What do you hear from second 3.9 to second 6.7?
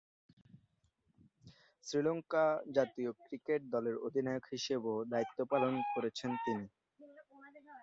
অধিনায়ক হিসেবেও দায়িত্ব পালন করেছেন তিনি।